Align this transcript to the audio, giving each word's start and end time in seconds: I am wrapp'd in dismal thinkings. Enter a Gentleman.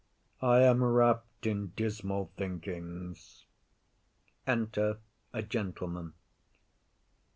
I 0.41 0.61
am 0.63 0.83
wrapp'd 0.83 1.45
in 1.45 1.73
dismal 1.75 2.31
thinkings. 2.35 3.45
Enter 4.47 4.97
a 5.31 5.43
Gentleman. 5.43 6.13